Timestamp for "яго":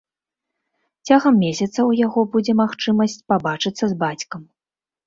2.05-2.19